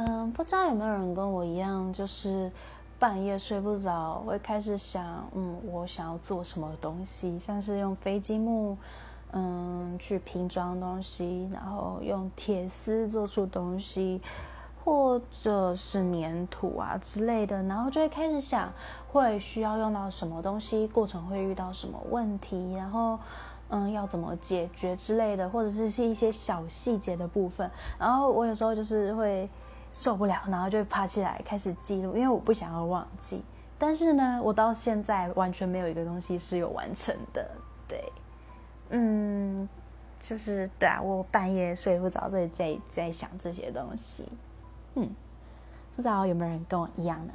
[0.00, 2.48] 嗯，不知道有没有人跟我一样，就是
[3.00, 8.76] 半夜睡不着，会开始想，嗯，我想要做什么东西，像是用飞机木，
[9.32, 14.22] 嗯，去拼装东西，然后用铁丝做出东西，
[14.84, 18.72] 或者是粘土啊之类的，然后就会开始想，
[19.10, 23.18] 会需要用到什么东西，过程会遇到什么问题，然后。
[23.70, 27.70] 嗯，要怎么解决之类的，或者是是一些小细节的部分。
[27.98, 29.46] 然后我有时候就是会
[29.90, 33.42] 受不了，然后就爬起来开始记录，因为我不想要忘记。
[33.78, 37.48] 但是呢，我到现在完全没有一个东西是有完成的。
[37.86, 38.12] 对，
[38.90, 39.68] 嗯，
[40.20, 44.28] 就是对啊，我半夜睡不着，在在在想这些东西。
[44.94, 45.08] 嗯，
[45.94, 47.32] 不知道有没有人跟我一样呢？